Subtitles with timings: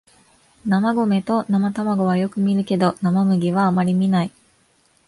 [0.65, 4.31] 生米と生卵はよく見るけど生麦はあまり見ない